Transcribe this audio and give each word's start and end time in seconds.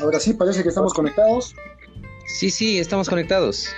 Ahora 0.00 0.20
sí, 0.20 0.34
parece 0.34 0.62
que 0.62 0.68
estamos 0.68 0.94
conectados. 0.94 1.54
Sí, 2.26 2.50
sí, 2.50 2.78
estamos 2.78 3.08
conectados. 3.08 3.68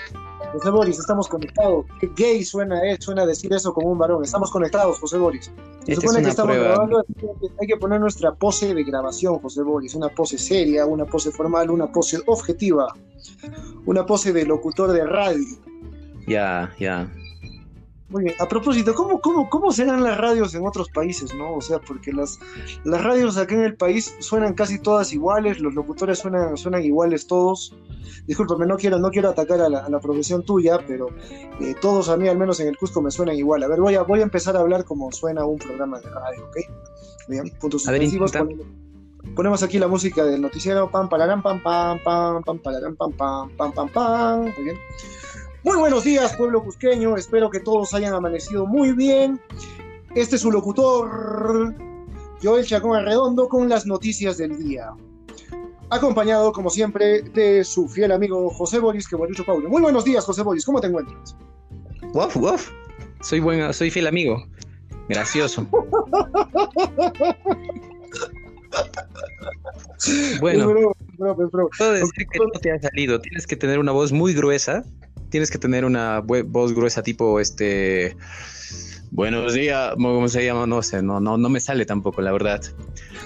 José 0.52 0.70
Boris, 0.70 0.98
estamos 0.98 1.28
conectados. 1.28 1.86
Qué 1.98 2.10
gay 2.14 2.44
suena, 2.44 2.78
eh, 2.84 2.98
suena 3.00 3.24
decir 3.24 3.52
eso 3.52 3.72
como 3.72 3.88
un 3.88 3.98
varón. 3.98 4.22
Estamos 4.22 4.50
conectados, 4.50 4.98
José 4.98 5.16
Boris. 5.16 5.50
Se 5.86 5.94
supone 5.94 6.18
es 6.18 6.24
que 6.24 6.30
estamos 6.30 6.54
prueba. 6.54 6.74
grabando, 6.74 7.04
hay 7.60 7.66
que 7.66 7.76
poner 7.76 8.00
nuestra 8.00 8.34
pose 8.34 8.74
de 8.74 8.84
grabación, 8.84 9.38
José 9.38 9.62
Boris. 9.62 9.94
Una 9.94 10.10
pose 10.10 10.36
seria, 10.36 10.84
una 10.84 11.06
pose 11.06 11.30
formal, 11.30 11.70
una 11.70 11.90
pose 11.90 12.18
objetiva. 12.26 12.94
Una 13.86 14.04
pose 14.04 14.32
de 14.32 14.44
locutor 14.44 14.92
de 14.92 15.04
radio. 15.06 15.44
Ya, 16.28 16.72
ya. 16.78 17.10
Muy 18.12 18.24
bien. 18.24 18.36
A 18.38 18.46
propósito, 18.46 18.94
¿cómo, 18.94 19.20
cómo, 19.22 19.48
cómo 19.48 19.72
serán 19.72 20.04
las 20.04 20.18
radios 20.18 20.54
en 20.54 20.66
otros 20.66 20.90
países, 20.90 21.34
no? 21.34 21.54
O 21.54 21.62
sea, 21.62 21.78
porque 21.78 22.12
las, 22.12 22.38
las 22.84 23.02
radios 23.02 23.38
acá 23.38 23.54
en 23.54 23.62
el 23.62 23.74
país 23.74 24.14
suenan 24.20 24.52
casi 24.52 24.78
todas 24.78 25.14
iguales, 25.14 25.60
los 25.60 25.72
locutores 25.74 26.18
suenan, 26.18 26.58
suenan 26.58 26.84
iguales 26.84 27.26
todos. 27.26 27.74
Discúlpame, 28.26 28.66
no 28.66 28.76
quiero, 28.76 28.98
no 28.98 29.10
quiero 29.10 29.30
atacar 29.30 29.62
a 29.62 29.68
la, 29.70 29.78
a 29.86 29.88
la 29.88 29.98
profesión 29.98 30.44
tuya, 30.44 30.78
pero 30.86 31.08
eh, 31.60 31.74
todos 31.80 32.10
a 32.10 32.18
mí, 32.18 32.28
al 32.28 32.36
menos 32.36 32.60
en 32.60 32.68
el 32.68 32.76
Cusco, 32.76 33.00
me 33.00 33.10
suenan 33.10 33.36
igual. 33.36 33.62
A 33.62 33.68
ver, 33.68 33.80
voy 33.80 33.94
a, 33.94 34.02
voy 34.02 34.20
a 34.20 34.24
empezar 34.24 34.56
a 34.56 34.60
hablar 34.60 34.84
como 34.84 35.10
suena 35.10 35.46
un 35.46 35.58
programa 35.58 35.98
de 35.98 36.10
radio, 36.10 36.44
¿ok? 36.44 36.56
Bien, 37.28 37.50
puntos 37.58 37.88
A 37.88 37.92
ver. 37.92 38.02
Ponemos, 39.34 39.62
aquí 39.62 39.78
la 39.78 39.88
música 39.88 40.24
del 40.24 40.42
noticiero. 40.42 40.90
Pam, 40.90 41.08
pararam, 41.08 41.40
pam, 41.40 41.62
pam, 41.62 41.98
pam, 42.04 42.42
pam, 42.42 42.58
pararam, 42.58 42.94
pam, 42.94 43.12
pam, 43.12 43.56
pam, 43.56 43.72
pam, 43.72 43.88
pam. 43.88 44.40
Muy 44.42 44.64
bien. 44.64 44.76
Muy 45.64 45.76
buenos 45.76 46.02
días, 46.02 46.34
pueblo 46.36 46.62
cusqueño. 46.64 47.16
Espero 47.16 47.48
que 47.48 47.60
todos 47.60 47.94
hayan 47.94 48.14
amanecido 48.14 48.66
muy 48.66 48.92
bien. 48.92 49.40
Este 50.14 50.36
es 50.36 50.42
su 50.42 50.50
locutor, 50.50 51.74
Joel 52.42 52.66
Chacón 52.66 52.96
Arredondo, 52.96 53.48
con 53.48 53.68
las 53.68 53.86
noticias 53.86 54.38
del 54.38 54.58
día. 54.58 54.90
Acompañado, 55.90 56.52
como 56.52 56.68
siempre, 56.68 57.22
de 57.22 57.62
su 57.62 57.88
fiel 57.88 58.10
amigo 58.10 58.50
José 58.50 58.80
Boris, 58.80 59.06
que 59.06 59.14
Borucho 59.14 59.44
Paulo. 59.44 59.68
Muy 59.68 59.80
buenos 59.80 60.04
días, 60.04 60.24
José 60.24 60.42
Boris. 60.42 60.64
¿Cómo 60.64 60.80
te 60.80 60.88
encuentras? 60.88 61.36
Woof, 62.12 62.36
woof. 62.36 62.70
Soy 63.20 63.38
buen, 63.38 63.72
soy 63.72 63.90
fiel 63.90 64.08
amigo. 64.08 64.44
Gracioso. 65.08 65.66
Bueno, 70.40 70.94
puedo 71.14 71.92
decir 71.92 72.26
que 72.32 72.38
no 72.38 72.50
te 72.60 72.72
ha 72.72 72.80
salido. 72.80 73.20
Tienes 73.20 73.46
que 73.46 73.54
tener 73.54 73.78
una 73.78 73.92
voz 73.92 74.10
muy 74.10 74.34
gruesa. 74.34 74.84
Tienes 75.32 75.50
que 75.50 75.56
tener 75.56 75.86
una 75.86 76.20
voz 76.20 76.74
gruesa 76.74 77.02
tipo 77.02 77.40
este. 77.40 78.18
Buenos 79.10 79.54
días, 79.54 79.94
¿cómo 79.94 80.28
se 80.28 80.44
llama? 80.44 80.66
No 80.66 80.82
sé, 80.82 81.02
no, 81.02 81.20
no, 81.20 81.38
no 81.38 81.48
me 81.48 81.58
sale 81.58 81.86
tampoco, 81.86 82.20
la 82.20 82.32
verdad. 82.32 82.60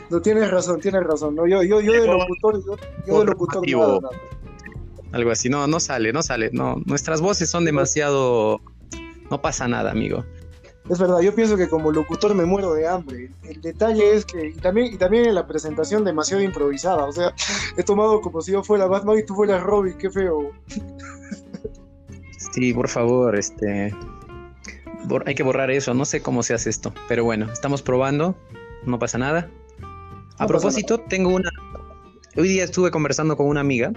No, 0.09 0.23
tienes 0.23 0.49
razón, 0.49 0.81
tienes 0.81 1.03
razón. 1.03 1.35
No, 1.35 1.49
yo, 1.49 1.65
yo, 1.65 1.81
yo 1.81 1.93
de 1.93 2.07
locutor, 2.07 2.65
yo, 2.65 2.77
yo 3.09 3.19
de 3.19 3.25
locutor 3.25 3.69
nada, 3.69 4.01
nada. 4.01 4.09
Algo 5.11 5.33
así. 5.33 5.49
No, 5.49 5.67
no 5.67 5.81
sale, 5.81 6.13
no 6.13 6.23
sale. 6.23 6.51
No, 6.53 6.77
nuestras 6.87 7.21
voces 7.21 7.51
son 7.51 7.65
demasiado. 7.65 8.61
No 9.29 9.43
pasa 9.43 9.67
nada, 9.67 9.91
amigo. 9.91 10.25
Es 10.89 11.01
verdad, 11.01 11.21
yo 11.21 11.35
pienso 11.35 11.57
que 11.57 11.69
como 11.69 11.91
locutor 11.91 12.37
me 12.37 12.45
muero 12.45 12.73
de 12.73 12.87
hambre. 12.87 13.33
El 13.43 13.61
detalle 13.61 14.15
es 14.15 14.25
que, 14.25 14.51
y 14.51 14.53
también, 14.53 14.95
y 14.95 14.97
también 14.97 15.27
en 15.27 15.35
la 15.35 15.45
presentación 15.45 16.05
demasiado 16.05 16.41
improvisada, 16.41 17.05
o 17.07 17.13
sea, 17.13 17.35
he 17.77 17.83
tomado 17.83 18.21
como 18.21 18.41
si 18.41 18.53
yo 18.53 18.63
fuera 18.63 18.87
Batman 18.87 19.19
y 19.19 19.25
tú 19.25 19.35
fueras 19.35 19.65
Robin, 19.65 19.99
qué 19.99 20.09
feo. 20.11 20.53
Sí, 22.57 22.73
por 22.73 22.89
favor, 22.89 23.39
este. 23.39 23.95
bor- 25.07 25.25
hay 25.27 25.35
que 25.35 25.43
borrar 25.43 25.71
eso. 25.71 25.93
No 25.93 26.07
sé 26.07 26.23
cómo 26.23 26.43
se 26.43 26.55
hace 26.55 26.71
esto. 26.71 26.95
Pero 27.07 27.23
bueno, 27.23 27.53
estamos 27.53 27.83
probando. 27.83 28.35
No 28.87 28.99
pasa 28.99 29.19
nada. 29.19 29.51
A 30.39 30.45
No 30.45 30.49
propósito, 30.49 30.99
tengo 31.01 31.35
una. 31.35 31.51
Hoy 32.35 32.49
día 32.49 32.65
estuve 32.65 32.91
conversando 32.91 33.37
con 33.37 33.47
una 33.47 33.61
amiga 33.61 33.93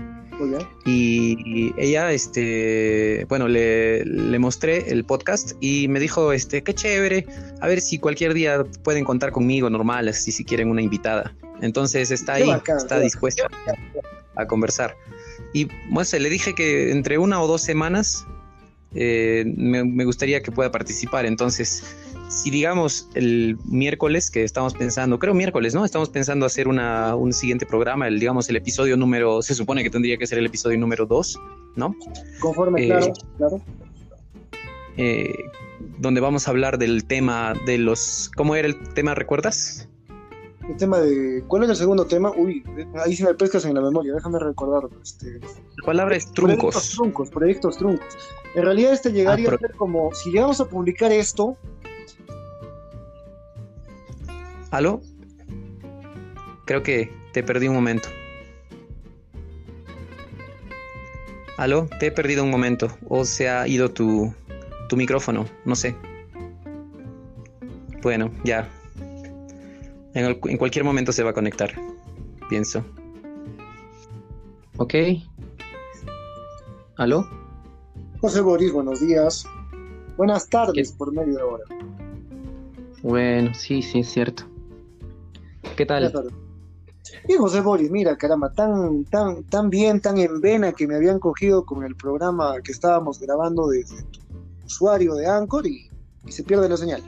y 0.86 1.74
ella, 1.78 2.12
este, 2.12 3.26
bueno, 3.30 3.48
le, 3.48 4.04
le 4.06 4.40
mostré 4.40 4.92
el 4.92 5.04
podcast 5.06 5.54
y 5.62 5.88
me 5.90 6.00
dijo, 6.02 6.32
este, 6.34 6.62
qué 6.64 6.74
chévere, 6.74 7.26
a 7.60 7.68
ver 7.68 7.80
si 7.82 7.98
cualquier 8.00 8.34
día 8.34 8.64
pueden 8.84 9.04
contar 9.06 9.32
conmigo 9.34 9.70
normal, 9.70 10.08
así 10.10 10.32
si 10.34 10.44
quieren 10.46 10.70
una 10.70 10.82
invitada. 10.82 11.34
Entonces 11.62 12.12
está 12.12 12.36
Qué 12.36 12.44
ahí, 12.44 12.50
bacán, 12.50 12.78
está 12.78 13.00
dispuesta 13.00 13.48
a 14.36 14.46
conversar. 14.48 14.96
Y 15.54 15.66
bueno, 15.90 16.06
se 16.06 16.20
le 16.22 16.30
dije 16.30 16.56
que 16.56 16.92
entre 16.92 17.18
una 17.18 17.42
o 17.42 17.48
dos 17.48 17.62
semanas 17.62 18.26
eh, 18.96 19.44
me, 19.46 19.84
me 19.84 20.06
gustaría 20.06 20.42
que 20.42 20.52
pueda 20.52 20.72
participar. 20.72 21.26
Entonces, 21.26 21.84
si 22.30 22.52
digamos 22.52 23.10
el 23.16 23.58
miércoles 23.66 24.30
que 24.30 24.44
estamos 24.44 24.76
pensando, 24.76 25.18
creo 25.20 25.34
miércoles, 25.34 25.74
¿no? 25.74 25.84
Estamos 25.84 26.10
pensando 26.10 26.46
hacer 26.46 26.68
una, 26.68 27.16
un 27.16 27.34
siguiente 27.34 27.66
programa, 27.66 28.08
el, 28.08 28.20
digamos 28.20 28.48
el 28.50 28.56
episodio 28.56 28.96
número, 28.96 29.42
se 29.42 29.56
supone 29.56 29.84
que 29.84 29.90
tendría 29.90 30.18
que 30.18 30.28
ser 30.28 30.38
el 30.38 30.46
episodio 30.46 30.78
número 30.78 31.08
2, 31.08 31.40
¿no? 31.76 31.96
Conforme, 32.40 32.84
Eh, 32.84 32.88
claro, 32.88 33.14
claro. 33.38 33.62
Eh, 34.98 35.34
donde 35.98 36.22
vamos 36.22 36.48
a 36.48 36.52
hablar 36.52 36.78
del 36.78 37.06
tema 37.06 37.54
de 37.66 37.80
los... 37.80 38.30
¿Cómo 38.36 38.56
era 38.56 38.68
el 38.68 38.78
tema, 38.94 39.16
recuerdas? 39.16 39.89
El 40.70 40.78
tema 40.78 41.00
de. 41.00 41.44
¿Cuál 41.48 41.64
es 41.64 41.70
el 41.72 41.76
segundo 41.76 42.06
tema? 42.06 42.32
Uy, 42.38 42.64
ahí 43.04 43.16
sí 43.16 43.24
me 43.24 43.34
pescas 43.34 43.66
en 43.66 43.74
la 43.74 43.82
memoria, 43.82 44.14
déjame 44.14 44.38
recordar. 44.40 44.88
Este, 45.02 45.40
La 45.78 45.86
palabra 45.86 46.16
es 46.16 46.28
Proyectos 46.28 46.60
truncos. 46.74 46.90
truncos, 46.92 47.30
proyectos 47.32 47.78
truncos. 47.78 48.18
En 48.54 48.64
realidad 48.64 48.94
este 48.94 49.12
llegaría 49.12 49.50
Ah, 49.50 49.56
a 49.56 49.58
ser 49.58 49.72
como, 49.76 50.14
si 50.14 50.32
llegamos 50.32 50.62
a 50.62 50.66
publicar 50.66 51.12
esto, 51.12 51.58
¿Aló? 54.72 55.02
Creo 56.66 56.84
que 56.84 57.12
te 57.34 57.42
perdí 57.42 57.68
un 57.68 57.74
momento. 57.74 58.08
¿Aló? 61.58 61.88
Te 62.00 62.08
he 62.08 62.12
perdido 62.12 62.44
un 62.44 62.52
momento. 62.52 62.88
O 63.08 63.26
se 63.26 63.50
ha 63.50 63.68
ido 63.68 63.90
tu, 63.90 64.32
tu 64.88 64.96
micrófono. 64.96 65.48
No 65.66 65.76
sé. 65.76 65.96
Bueno, 68.04 68.30
ya. 68.44 68.70
En, 70.14 70.26
el- 70.26 70.40
en 70.46 70.58
cualquier 70.58 70.84
momento 70.86 71.12
se 71.12 71.24
va 71.24 71.32
a 71.32 71.34
conectar. 71.34 71.72
Pienso. 72.50 72.84
Ok. 74.78 74.94
¿Aló? 76.98 77.28
José 78.22 78.42
Boris, 78.42 78.72
buenos 78.72 79.00
días. 79.02 79.46
Buenas 80.18 80.50
tardes 80.50 80.92
por 80.92 81.14
medio 81.14 81.36
de 81.38 81.44
hora. 81.44 81.64
Bueno, 83.02 83.54
sí, 83.54 83.82
sí, 83.82 84.00
es 84.00 84.10
cierto. 84.10 84.44
¿Qué 85.78 85.86
Buenas 85.86 86.12
tardes. 86.12 86.34
Y 87.28 87.34
José 87.36 87.62
Boris, 87.62 87.90
mira, 87.90 88.18
caramba, 88.18 88.52
tan, 88.52 89.06
tan, 89.06 89.44
tan 89.46 89.70
bien, 89.70 90.02
tan 90.02 90.18
en 90.18 90.42
vena 90.42 90.74
que 90.74 90.86
me 90.88 90.96
habían 90.96 91.20
cogido 91.20 91.66
con 91.66 91.84
el 91.84 91.96
programa 91.96 92.56
que 92.64 92.72
estábamos 92.72 93.20
grabando 93.20 93.68
desde 93.68 94.04
tu 94.04 94.20
usuario 94.66 95.16
de 95.16 95.26
Anchor 95.28 95.66
y, 95.66 95.90
y 96.26 96.32
se 96.32 96.44
pierde 96.44 96.68
la 96.68 96.78
señal. 96.78 97.02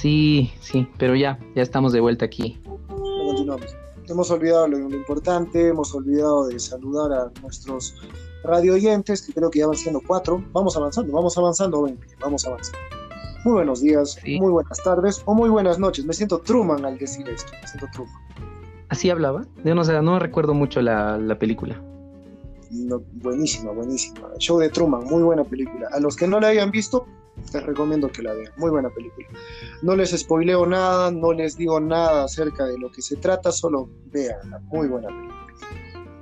Sí, 0.00 0.52
sí, 0.60 0.86
pero 0.98 1.14
ya, 1.16 1.38
ya 1.54 1.62
estamos 1.62 1.92
de 1.92 2.00
vuelta 2.00 2.24
aquí. 2.24 2.60
Continuamos. 2.88 3.76
Hemos 4.08 4.30
olvidado 4.30 4.68
lo, 4.68 4.78
lo 4.78 4.96
importante, 4.96 5.68
hemos 5.68 5.94
olvidado 5.94 6.46
de 6.48 6.58
saludar 6.58 7.12
a 7.12 7.30
nuestros 7.42 7.94
radio 8.44 8.74
oyentes, 8.74 9.22
que 9.22 9.32
creo 9.34 9.50
que 9.50 9.58
ya 9.58 9.66
van 9.66 9.76
siendo 9.76 10.00
cuatro. 10.06 10.42
Vamos 10.52 10.76
avanzando, 10.76 11.12
vamos 11.12 11.36
avanzando, 11.36 11.82
ven, 11.82 11.98
vamos 12.20 12.46
avanzando. 12.46 12.78
Muy 13.44 13.52
buenos 13.54 13.80
días, 13.82 14.18
Sí. 14.24 14.40
muy 14.40 14.50
buenas 14.50 14.82
tardes 14.82 15.22
o 15.26 15.34
muy 15.34 15.48
buenas 15.50 15.78
noches. 15.78 16.04
Me 16.06 16.12
siento 16.14 16.38
Truman 16.38 16.84
al 16.84 16.96
decir 16.98 17.28
esto, 17.28 17.52
me 17.60 17.68
siento 17.68 17.86
Truman. 17.92 18.14
¿Así 18.88 19.10
hablaba? 19.10 19.44
Yo 19.64 19.74
no 19.74 19.84
sé, 19.84 20.00
no 20.00 20.18
recuerdo 20.18 20.54
mucho 20.54 20.80
la, 20.80 21.18
la 21.18 21.38
película. 21.38 21.80
No, 22.70 23.02
buenísima, 23.22 23.72
buenísima. 23.72 24.28
El 24.32 24.38
show 24.38 24.58
de 24.58 24.70
Truman, 24.70 25.04
muy 25.04 25.22
buena 25.22 25.44
película. 25.44 25.88
A 25.92 26.00
los 26.00 26.16
que 26.16 26.26
no 26.26 26.40
la 26.40 26.48
hayan 26.48 26.70
visto, 26.70 27.06
les 27.52 27.64
recomiendo 27.64 28.08
que 28.08 28.22
la 28.22 28.34
vean. 28.34 28.52
Muy 28.56 28.70
buena 28.70 28.90
película. 28.90 29.26
No 29.82 29.96
les 29.96 30.10
spoileo 30.10 30.66
nada, 30.66 31.10
no 31.10 31.32
les 31.32 31.56
digo 31.56 31.80
nada 31.80 32.24
acerca 32.24 32.64
de 32.64 32.78
lo 32.78 32.90
que 32.90 33.02
se 33.02 33.16
trata, 33.16 33.52
solo 33.52 33.88
véanla. 34.06 34.58
Muy 34.60 34.88
buena 34.88 35.08
película. 35.08 35.46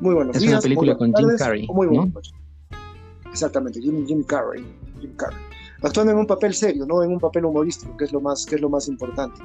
Muy 0.00 0.14
buenos 0.14 0.36
Es 0.36 0.42
días. 0.42 0.52
una 0.54 0.60
película 0.60 0.96
con 0.96 1.06
Jim 1.06 1.26
tardes, 1.26 1.40
Carrey, 1.40 1.66
o 1.68 1.74
Muy 1.74 1.86
buenas 1.86 2.12
¿no? 2.12 3.30
Exactamente, 3.30 3.80
Jim, 3.80 4.06
Jim 4.06 4.22
Carrey. 4.22 4.64
Jim 5.00 5.14
Carrey. 5.16 5.38
Actuando 5.82 6.12
en 6.12 6.18
un 6.18 6.26
papel 6.26 6.54
serio, 6.54 6.86
no 6.86 7.02
en 7.02 7.10
un 7.10 7.20
papel 7.20 7.44
humorístico, 7.44 7.96
que 7.96 8.04
es 8.04 8.12
lo 8.12 8.20
más, 8.20 8.46
que 8.46 8.54
es 8.54 8.60
lo 8.60 8.70
más 8.70 8.88
importante. 8.88 9.40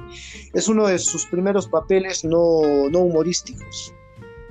Es 0.54 0.68
uno 0.68 0.86
de 0.86 0.98
sus 0.98 1.26
primeros 1.26 1.68
papeles 1.68 2.24
no, 2.24 2.88
no 2.90 3.00
humorísticos. 3.00 3.94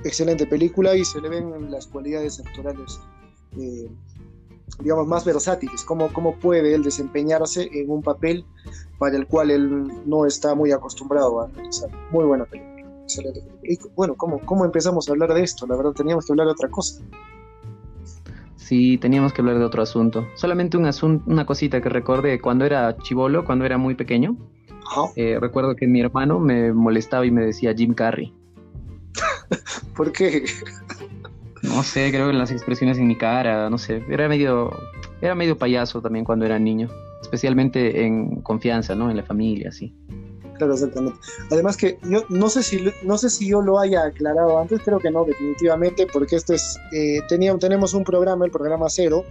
Excelente 0.04 0.46
película 0.46 0.96
y 0.96 1.04
se 1.04 1.20
le 1.20 1.28
ven 1.28 1.70
las 1.70 1.86
cualidades 1.86 2.40
actorales, 2.40 3.00
eh, 3.58 3.88
digamos, 4.80 5.06
más 5.06 5.24
versátiles. 5.24 5.84
Cómo, 5.84 6.12
cómo 6.12 6.36
puede 6.36 6.74
él 6.74 6.82
desempeñarse 6.82 7.68
en 7.72 7.90
un 7.90 8.02
papel 8.02 8.44
para 8.98 9.16
el 9.16 9.26
cual 9.26 9.50
él 9.50 9.88
no 10.06 10.26
está 10.26 10.54
muy 10.54 10.72
acostumbrado 10.72 11.40
a 11.40 11.48
realizar. 11.48 11.90
Muy 12.10 12.24
buena 12.24 12.44
película. 12.44 12.72
Y 13.64 13.78
bueno, 13.94 14.14
¿cómo, 14.14 14.40
¿cómo 14.44 14.64
empezamos 14.64 15.08
a 15.08 15.12
hablar 15.12 15.34
de 15.34 15.42
esto? 15.42 15.66
La 15.66 15.76
verdad, 15.76 15.92
teníamos 15.92 16.24
que 16.26 16.32
hablar 16.32 16.46
de 16.46 16.52
otra 16.52 16.68
cosa. 16.70 17.02
Sí, 18.56 18.96
teníamos 18.98 19.32
que 19.32 19.40
hablar 19.42 19.58
de 19.58 19.64
otro 19.64 19.82
asunto. 19.82 20.26
Solamente 20.34 20.76
un 20.76 20.84
asun- 20.84 21.22
una 21.26 21.44
cosita 21.44 21.80
que 21.82 21.88
recordé 21.88 22.40
cuando 22.40 22.64
era 22.64 22.96
chivolo, 22.98 23.44
cuando 23.44 23.64
era 23.66 23.76
muy 23.76 23.94
pequeño. 23.94 24.36
Eh, 25.16 25.38
recuerdo 25.40 25.74
que 25.74 25.86
mi 25.86 26.00
hermano 26.00 26.38
me 26.38 26.72
molestaba 26.72 27.26
y 27.26 27.30
me 27.30 27.44
decía 27.44 27.74
Jim 27.76 27.92
Carrey. 27.92 28.32
¿Por 29.96 30.12
qué? 30.12 30.44
No 31.72 31.82
sé, 31.82 32.10
creo 32.10 32.28
que 32.28 32.34
las 32.34 32.50
expresiones 32.50 32.98
en 32.98 33.06
mi 33.06 33.16
cara, 33.16 33.70
no 33.70 33.78
sé, 33.78 34.02
era 34.08 34.28
medio, 34.28 34.70
era 35.22 35.34
medio 35.34 35.56
payaso 35.56 36.02
también 36.02 36.24
cuando 36.24 36.44
era 36.44 36.58
niño, 36.58 36.88
especialmente 37.22 38.04
en 38.04 38.42
confianza, 38.42 38.94
¿no? 38.94 39.10
En 39.10 39.16
la 39.16 39.22
familia, 39.22 39.72
sí. 39.72 39.94
Claro, 40.58 40.74
exactamente. 40.74 41.18
Además 41.50 41.76
que 41.78 41.98
yo 42.02 42.24
no 42.28 42.50
sé 42.50 42.62
si 42.62 42.84
no 43.02 43.16
sé 43.16 43.30
si 43.30 43.48
yo 43.48 43.62
lo 43.62 43.78
haya 43.78 44.04
aclarado 44.04 44.58
antes, 44.58 44.80
creo 44.84 44.98
que 44.98 45.10
no, 45.10 45.24
definitivamente, 45.24 46.06
porque 46.12 46.36
este 46.36 46.56
es 46.56 46.78
eh, 46.92 47.20
teníamos, 47.28 47.60
tenemos 47.60 47.94
un 47.94 48.04
programa, 48.04 48.44
el 48.44 48.50
programa 48.50 48.86
cero, 48.90 49.24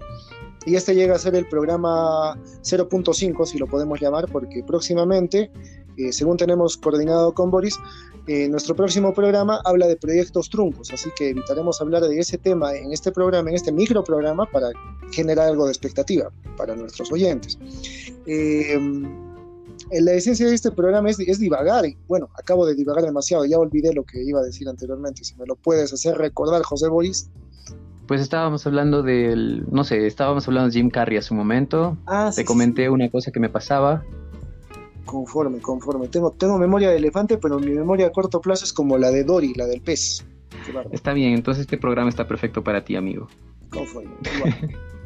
y 0.66 0.76
este 0.76 0.96
llega 0.96 1.16
a 1.16 1.20
ser 1.20 1.36
el 1.36 1.46
programa 1.48 2.36
0.5, 2.64 3.46
si 3.46 3.58
lo 3.58 3.68
podemos 3.68 4.00
llamar, 4.00 4.28
porque 4.32 4.64
próximamente, 4.64 5.52
eh, 5.98 6.12
según 6.12 6.38
tenemos 6.38 6.78
coordinado 6.78 7.34
con 7.34 7.50
Boris, 7.50 7.80
eh, 8.28 8.48
nuestro 8.50 8.76
próximo 8.76 9.14
programa 9.14 9.62
habla 9.66 9.88
de 9.88 9.96
proyectos 9.96 10.50
truncos, 10.50 10.92
así 10.94 11.10
que 11.16 11.30
evitaremos 11.30 11.82
hablar 11.82 12.04
de 12.04 12.20
ese 12.20 12.38
tema 12.38 12.76
en 12.76 12.94
este 12.94 13.12
programa, 13.12 13.50
en 13.50 13.56
este 13.56 13.72
microprograma, 13.72 14.46
para 14.46 14.70
generar 15.12 15.48
algo 15.48 15.66
de 15.66 15.72
expectativa 15.72 16.30
para 16.56 16.76
nuestros 16.76 17.12
oyentes. 17.12 17.58
Eh, 18.28 18.80
la 20.00 20.14
esencia 20.14 20.48
de 20.48 20.54
este 20.54 20.72
programa 20.72 21.10
es, 21.10 21.20
es, 21.20 21.40
divagar, 21.40 21.86
y 21.86 21.98
bueno, 22.08 22.30
acabo 22.38 22.66
de 22.66 22.76
divagar 22.76 23.04
demasiado, 23.04 23.44
ya 23.46 23.58
olvidé 23.58 23.94
lo 23.94 24.04
que 24.04 24.24
iba 24.24 24.40
a 24.40 24.44
decir 24.44 24.70
anteriormente, 24.70 25.24
si 25.24 25.36
me 25.36 25.46
lo 25.46 25.56
puedes 25.56 25.92
hacer 25.92 26.18
recordar, 26.18 26.62
José 26.62 26.88
Boris. 26.88 27.30
Pues 28.08 28.22
estábamos 28.22 28.66
hablando 28.68 29.04
del, 29.04 29.66
no 29.72 29.84
sé, 29.84 30.06
estábamos 30.06 30.48
hablando 30.48 30.70
de 30.70 30.74
Jim 30.74 30.90
Carrey 30.90 31.18
hace 31.18 31.34
un 31.34 31.40
momento, 31.40 31.98
ah, 32.06 32.32
te 32.34 32.46
comenté 32.46 32.90
una 32.90 33.10
cosa 33.10 33.32
que 33.32 33.40
me 33.40 33.50
pasaba, 33.50 34.04
Conforme, 35.06 35.60
conforme. 35.60 36.08
Tengo, 36.08 36.32
tengo 36.32 36.58
memoria 36.58 36.90
de 36.90 36.98
elefante, 36.98 37.38
pero 37.38 37.60
mi 37.60 37.72
memoria 37.72 38.08
a 38.08 38.12
corto 38.12 38.42
plazo 38.42 38.66
es 38.66 38.74
como 38.74 38.98
la 38.98 39.12
de 39.12 39.24
Dory, 39.24 39.54
la 39.56 39.66
del 39.66 39.82
pez. 39.82 40.26
Está 40.92 41.14
bien, 41.14 41.34
entonces 41.34 41.62
este 41.62 41.78
programa 41.78 42.10
está 42.10 42.28
perfecto 42.28 42.64
para 42.64 42.84
ti, 42.84 42.96
amigo. 42.96 43.28
Conforme. 43.70 44.12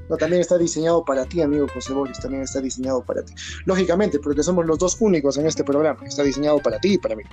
No, 0.10 0.18
también 0.18 0.42
está 0.42 0.58
diseñado 0.58 1.04
para 1.04 1.26
ti, 1.26 1.42
amigo 1.42 1.66
José 1.74 1.94
Boris, 1.94 2.20
también 2.20 2.44
está 2.44 2.62
diseñado 2.62 3.04
para 3.04 3.24
ti. 3.24 3.34
Lógicamente, 3.66 4.20
porque 4.20 4.44
somos 4.44 4.66
los 4.66 4.78
dos 4.78 4.98
únicos 5.00 5.38
en 5.38 5.48
este 5.48 5.64
programa, 5.64 6.00
está 6.06 6.22
diseñado 6.22 6.60
para 6.60 6.80
ti 6.80 6.94
y 6.94 6.98
para 6.98 7.16
mí. 7.16 7.24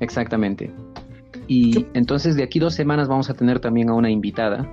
Exactamente. 0.00 0.70
Y 1.46 1.86
entonces 1.94 2.36
de 2.36 2.42
aquí 2.42 2.58
dos 2.58 2.74
semanas 2.74 3.08
vamos 3.08 3.30
a 3.30 3.34
tener 3.34 3.58
también 3.60 3.88
a 3.88 3.94
una 3.94 4.10
invitada. 4.10 4.68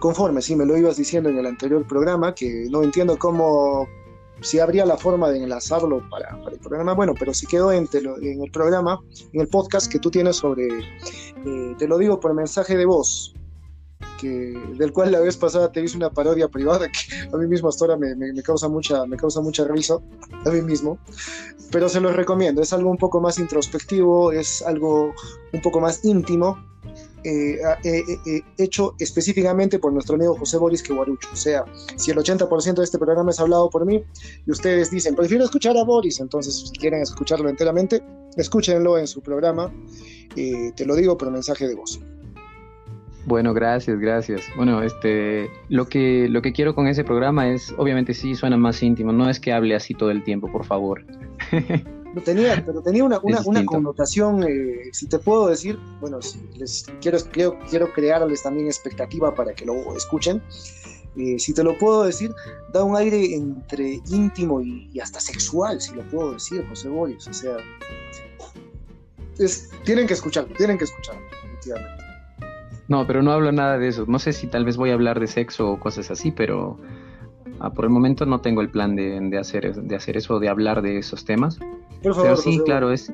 Conforme, 0.00 0.42
sí, 0.42 0.54
me 0.56 0.66
lo 0.66 0.76
ibas 0.76 0.96
diciendo 0.96 1.28
en 1.28 1.38
el 1.38 1.46
anterior 1.46 1.86
programa, 1.86 2.34
que 2.34 2.66
no 2.70 2.82
entiendo 2.82 3.16
cómo 3.18 3.88
si 4.40 4.58
habría 4.58 4.86
la 4.86 4.96
forma 4.96 5.30
de 5.30 5.42
enlazarlo 5.42 6.08
para, 6.08 6.38
el 6.50 6.58
programa, 6.58 6.94
bueno, 6.94 7.14
pero 7.18 7.34
si 7.34 7.46
quedó 7.46 7.72
en, 7.72 7.88
en, 7.92 8.42
el 8.42 8.50
programa, 8.50 9.00
en 9.32 9.40
el 9.40 9.48
podcast 9.48 9.90
que 9.90 9.98
tú 9.98 10.10
tienes 10.10 10.36
sobre, 10.36 10.68
eh, 10.68 11.74
te 11.78 11.88
lo 11.88 11.98
digo 11.98 12.20
por 12.20 12.34
mensaje 12.34 12.76
de 12.76 12.86
voz, 12.86 13.34
que, 14.18 14.54
del 14.76 14.92
cual 14.92 15.12
la 15.12 15.20
vez 15.20 15.36
pasada 15.36 15.70
te 15.70 15.82
hice 15.82 15.96
una 15.96 16.10
parodia 16.10 16.48
privada 16.48 16.88
que 16.88 17.28
a 17.32 17.36
mí 17.36 17.46
mismo 17.46 17.68
hasta 17.68 17.84
ahora 17.84 17.96
me, 17.96 18.14
me, 18.14 18.42
causa 18.42 18.68
mucha, 18.68 19.06
me 19.06 19.16
causa 19.16 19.40
mucha 19.40 19.64
risa, 19.64 19.98
a 20.44 20.50
mí 20.50 20.62
mismo, 20.62 20.98
pero 21.70 21.88
se 21.88 22.00
los 22.00 22.14
recomiendo, 22.14 22.62
es 22.62 22.72
algo 22.72 22.90
un 22.90 22.98
poco 22.98 23.20
más 23.20 23.38
introspectivo, 23.38 24.32
es 24.32 24.62
algo 24.62 25.14
un 25.52 25.62
poco 25.62 25.80
más 25.80 26.04
íntimo, 26.04 26.58
eh, 27.24 27.58
eh, 27.84 28.02
eh, 28.26 28.40
hecho 28.58 28.94
específicamente 28.98 29.78
por 29.78 29.92
nuestro 29.92 30.16
amigo 30.16 30.36
José 30.36 30.58
Boris 30.58 30.82
Kewarucho. 30.82 31.28
O 31.32 31.36
sea, 31.36 31.64
si 31.96 32.10
el 32.10 32.18
80% 32.18 32.74
de 32.74 32.84
este 32.84 32.98
programa 32.98 33.30
es 33.30 33.40
hablado 33.40 33.68
por 33.70 33.84
mí 33.84 34.02
y 34.46 34.50
ustedes 34.50 34.90
dicen, 34.90 35.14
prefiero 35.14 35.44
escuchar 35.44 35.76
a 35.76 35.84
Boris, 35.84 36.20
entonces 36.20 36.68
si 36.68 36.78
quieren 36.78 37.02
escucharlo 37.02 37.48
enteramente, 37.48 38.02
escúchenlo 38.36 38.98
en 38.98 39.06
su 39.06 39.20
programa. 39.20 39.72
te 40.34 40.86
lo 40.86 40.94
digo 40.94 41.18
por 41.18 41.30
mensaje 41.30 41.66
de 41.66 41.74
voz. 41.74 42.00
Bueno, 43.26 43.52
gracias, 43.52 43.98
gracias. 44.00 44.40
Bueno, 44.56 44.82
este, 44.82 45.50
lo 45.68 45.86
que, 45.86 46.28
lo 46.30 46.40
que 46.40 46.52
quiero 46.52 46.74
con 46.74 46.86
ese 46.86 47.04
programa 47.04 47.50
es, 47.50 47.74
obviamente 47.76 48.14
sí, 48.14 48.34
suena 48.34 48.56
más 48.56 48.82
íntimo, 48.82 49.12
no 49.12 49.28
es 49.28 49.38
que 49.38 49.52
hable 49.52 49.74
así 49.74 49.92
todo 49.92 50.10
el 50.10 50.24
tiempo, 50.24 50.50
por 50.50 50.64
favor. 50.64 51.04
tenía, 52.20 52.62
pero 52.64 52.82
tenía 52.82 53.04
una, 53.04 53.18
una, 53.22 53.64
connotación, 53.64 54.44
eh, 54.44 54.90
si 54.92 55.06
te 55.06 55.18
puedo 55.18 55.48
decir, 55.48 55.78
bueno, 56.00 56.20
si 56.22 56.40
les 56.56 56.86
quiero, 57.00 57.18
quiero, 57.32 57.58
quiero 57.68 57.92
crearles 57.92 58.42
también 58.42 58.66
expectativa 58.66 59.34
para 59.34 59.54
que 59.54 59.64
lo 59.64 59.96
escuchen. 59.96 60.42
Eh, 61.16 61.38
si 61.38 61.52
te 61.52 61.64
lo 61.64 61.76
puedo 61.76 62.04
decir, 62.04 62.32
da 62.72 62.84
un 62.84 62.96
aire 62.96 63.34
entre 63.34 64.00
íntimo 64.08 64.60
y, 64.60 65.00
hasta 65.00 65.18
sexual, 65.18 65.80
si 65.80 65.94
lo 65.94 66.02
puedo 66.04 66.34
decir, 66.34 66.64
José 66.68 66.88
Boris. 66.88 67.26
O 67.26 67.32
sea, 67.32 67.56
tienen 69.84 70.06
que 70.06 70.14
escucharlo, 70.14 70.54
tienen 70.56 70.78
que 70.78 70.84
escucharlo, 70.84 71.22
definitivamente. 71.30 72.04
No, 72.86 73.06
pero 73.06 73.22
no 73.22 73.32
hablo 73.32 73.50
nada 73.52 73.78
de 73.78 73.88
eso. 73.88 74.04
No 74.06 74.18
sé 74.18 74.32
si 74.32 74.46
tal 74.46 74.64
vez 74.64 74.76
voy 74.76 74.90
a 74.90 74.94
hablar 74.94 75.18
de 75.18 75.26
sexo 75.26 75.72
o 75.72 75.80
cosas 75.80 76.10
así, 76.10 76.30
pero 76.30 76.78
ah, 77.60 77.70
por 77.70 77.84
el 77.84 77.90
momento 77.90 78.24
no 78.24 78.40
tengo 78.40 78.60
el 78.60 78.70
plan 78.70 78.94
de, 78.94 79.18
de, 79.20 79.38
hacer, 79.38 79.74
de 79.74 79.96
hacer 79.96 80.16
eso, 80.16 80.38
de 80.38 80.48
hablar 80.48 80.82
de 80.82 80.98
esos 80.98 81.24
temas. 81.24 81.58
Pero 82.02 82.36
sí, 82.36 82.60
claro, 82.64 82.92
es 82.92 83.12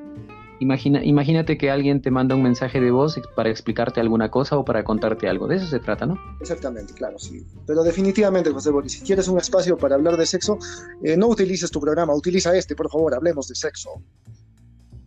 imagina, 0.60 1.04
imagínate 1.04 1.56
que 1.58 1.70
alguien 1.70 2.00
te 2.00 2.10
manda 2.10 2.34
un 2.34 2.42
mensaje 2.42 2.80
de 2.80 2.90
voz 2.90 3.20
para 3.34 3.50
explicarte 3.50 4.00
alguna 4.00 4.30
cosa 4.30 4.56
o 4.58 4.64
para 4.64 4.84
contarte 4.84 5.28
algo. 5.28 5.46
De 5.46 5.56
eso 5.56 5.66
se 5.66 5.78
trata, 5.80 6.06
¿no? 6.06 6.18
Exactamente, 6.40 6.94
claro, 6.94 7.18
sí. 7.18 7.44
Pero 7.66 7.82
definitivamente, 7.82 8.50
José 8.50 8.70
Boris, 8.70 8.92
si 8.92 9.04
quieres 9.04 9.28
un 9.28 9.38
espacio 9.38 9.76
para 9.76 9.94
hablar 9.94 10.16
de 10.16 10.26
sexo, 10.26 10.58
eh, 11.02 11.16
no 11.16 11.28
utilices 11.28 11.70
tu 11.70 11.80
programa, 11.80 12.14
utiliza 12.14 12.56
este, 12.56 12.74
por 12.74 12.90
favor, 12.90 13.14
hablemos 13.14 13.48
de 13.48 13.54
sexo. 13.54 14.02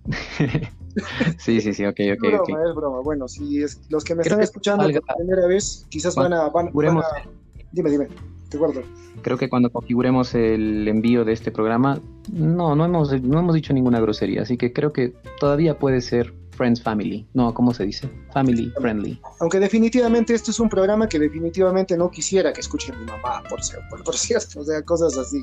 sí, 1.37 1.59
sí, 1.59 1.73
sí, 1.73 1.85
ok, 1.85 1.99
ok. 2.17 2.23
Es 2.23 2.31
broma, 2.31 2.69
es 2.69 2.75
broma. 2.75 3.01
Bueno, 3.01 3.27
si 3.27 3.61
es, 3.61 3.81
los 3.89 4.03
que 4.03 4.15
me 4.15 4.21
están 4.21 4.41
escuchando 4.41 4.83
por 4.83 5.15
primera 5.17 5.47
vez, 5.47 5.85
quizás 5.89 6.15
van 6.15 6.33
a, 6.33 6.49
van, 6.49 6.71
van 6.73 6.97
a... 6.97 7.03
Dime, 7.71 7.89
dime. 7.89 8.07
Creo 9.21 9.37
que 9.37 9.49
cuando 9.49 9.71
configuremos 9.71 10.33
el 10.35 10.87
envío 10.87 11.25
de 11.25 11.33
este 11.33 11.51
programa, 11.51 11.99
no, 12.31 12.75
no 12.75 12.85
hemos, 12.85 13.21
no 13.21 13.39
hemos 13.39 13.55
dicho 13.55 13.73
ninguna 13.73 13.99
grosería, 13.99 14.43
así 14.43 14.57
que 14.57 14.73
creo 14.73 14.93
que 14.93 15.13
todavía 15.39 15.77
puede 15.77 16.01
ser 16.01 16.33
Friends 16.51 16.81
Family. 16.81 17.25
No, 17.33 17.53
¿cómo 17.53 17.73
se 17.73 17.85
dice? 17.85 18.09
Family 18.33 18.71
Friendly. 18.81 19.21
Aunque 19.39 19.59
definitivamente 19.59 20.33
esto 20.33 20.51
es 20.51 20.59
un 20.59 20.69
programa 20.69 21.07
que 21.07 21.19
definitivamente 21.19 21.95
no 21.95 22.09
quisiera 22.09 22.51
que 22.51 22.61
escuche 22.61 22.91
mi 22.93 23.05
mamá, 23.05 23.43
por, 23.49 23.59
por, 23.89 24.03
por 24.05 24.15
cierto, 24.15 24.59
o 24.59 24.63
sea, 24.63 24.81
cosas 24.81 25.17
así. 25.17 25.41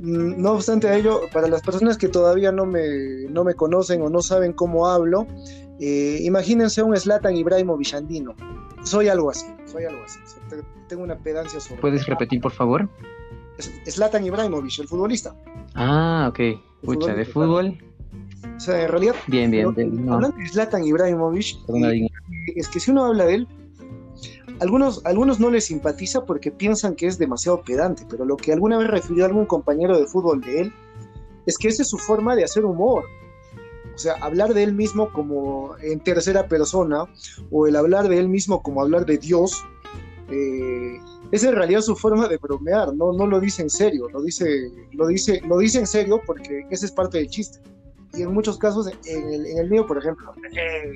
Mm, 0.00 0.42
no 0.42 0.52
obstante 0.52 0.92
ello, 0.96 1.20
para 1.32 1.46
las 1.46 1.62
personas 1.62 1.96
que 1.96 2.08
todavía 2.08 2.50
no 2.50 2.66
me, 2.66 3.26
no 3.30 3.44
me 3.44 3.54
conocen 3.54 4.02
o 4.02 4.08
no 4.08 4.22
saben 4.22 4.52
cómo 4.52 4.88
hablo, 4.88 5.26
eh, 5.78 6.18
imagínense 6.22 6.82
un 6.82 6.96
Slatan 6.96 7.36
Ibrahimovic 7.36 7.94
andino. 7.94 8.34
Soy 8.84 9.08
algo 9.08 9.30
así, 9.30 9.46
soy 9.66 9.84
algo 9.84 10.02
así. 10.04 10.18
tengo 10.88 11.02
una 11.02 11.16
pedancia 11.16 11.60
sobre. 11.60 11.80
¿Puedes 11.80 12.06
repetir, 12.06 12.40
por 12.40 12.52
favor? 12.52 12.88
Zlatan 13.88 14.24
Ibrahimovic, 14.24 14.80
el 14.80 14.88
futbolista. 14.88 15.34
Ah, 15.74 16.26
ok. 16.30 16.40
Pucha, 16.84 17.14
de 17.14 17.24
fútbol. 17.24 17.78
O 18.56 18.60
sea, 18.60 18.82
en 18.82 18.88
realidad. 18.88 19.14
Bien, 19.26 19.50
bien. 19.50 19.66
Hablando 20.10 20.36
de 20.36 20.48
Zlatan 20.48 20.84
Ibrahimovic, 20.84 21.56
eh, 21.68 22.08
es 22.56 22.68
que 22.68 22.80
si 22.80 22.90
uno 22.90 23.04
habla 23.06 23.26
de 23.26 23.34
él, 23.34 23.48
algunos, 24.60 25.04
algunos 25.04 25.40
no 25.40 25.50
les 25.50 25.66
simpatiza 25.66 26.24
porque 26.24 26.50
piensan 26.50 26.94
que 26.94 27.06
es 27.06 27.18
demasiado 27.18 27.62
pedante, 27.62 28.04
pero 28.08 28.24
lo 28.24 28.36
que 28.36 28.52
alguna 28.52 28.78
vez 28.78 28.88
refirió 28.88 29.24
algún 29.24 29.46
compañero 29.46 29.98
de 29.98 30.06
fútbol 30.06 30.40
de 30.40 30.62
él 30.62 30.72
es 31.46 31.58
que 31.58 31.68
esa 31.68 31.82
es 31.82 31.88
su 31.88 31.98
forma 31.98 32.36
de 32.36 32.44
hacer 32.44 32.64
humor. 32.64 33.04
O 33.94 33.98
sea, 33.98 34.14
hablar 34.20 34.54
de 34.54 34.62
él 34.62 34.72
mismo 34.72 35.12
como 35.12 35.76
en 35.78 36.00
tercera 36.00 36.48
persona 36.48 37.04
o 37.50 37.66
el 37.66 37.76
hablar 37.76 38.08
de 38.08 38.18
él 38.18 38.28
mismo 38.28 38.62
como 38.62 38.80
hablar 38.80 39.04
de 39.04 39.18
Dios, 39.18 39.64
eh, 40.30 40.98
es 41.30 41.44
en 41.44 41.54
realidad 41.54 41.80
su 41.80 41.96
forma 41.96 42.28
de 42.28 42.36
bromear, 42.36 42.94
no, 42.94 43.12
no 43.12 43.26
lo 43.26 43.40
dice 43.40 43.62
en 43.62 43.70
serio, 43.70 44.08
lo 44.08 44.22
dice, 44.22 44.70
lo, 44.92 45.06
dice, 45.06 45.40
lo 45.46 45.58
dice 45.58 45.78
en 45.78 45.86
serio 45.86 46.20
porque 46.26 46.66
ese 46.70 46.86
es 46.86 46.92
parte 46.92 47.18
del 47.18 47.28
chiste. 47.28 47.58
Y 48.14 48.22
en 48.22 48.34
muchos 48.34 48.58
casos, 48.58 48.90
en 49.06 49.32
el, 49.32 49.46
en 49.46 49.58
el 49.58 49.70
mío, 49.70 49.86
por 49.86 49.96
ejemplo, 49.96 50.34
eh, 50.54 50.92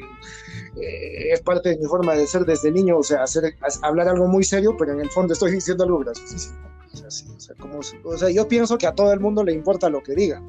eh, 0.76 1.32
es 1.32 1.40
parte 1.40 1.70
de 1.70 1.78
mi 1.78 1.86
forma 1.86 2.14
de 2.14 2.26
ser 2.26 2.44
desde 2.44 2.70
niño, 2.70 2.98
o 2.98 3.02
sea, 3.02 3.22
hacer, 3.22 3.56
hablar 3.80 4.08
algo 4.08 4.26
muy 4.26 4.44
serio, 4.44 4.76
pero 4.78 4.92
en 4.92 5.00
el 5.00 5.08
fondo 5.08 5.32
estoy 5.32 5.52
diciendo 5.52 5.84
algo 5.84 6.00
graciosísimo. 6.00 6.58
O 6.92 6.96
sea, 6.96 7.10
sí, 7.10 7.26
o, 7.34 7.40
sea, 7.40 7.54
como, 7.56 7.78
o 7.78 8.18
sea, 8.18 8.30
yo 8.30 8.46
pienso 8.46 8.76
que 8.76 8.86
a 8.86 8.94
todo 8.94 9.12
el 9.14 9.20
mundo 9.20 9.42
le 9.42 9.52
importa 9.52 9.88
lo 9.88 10.02
que 10.02 10.14
diga. 10.14 10.42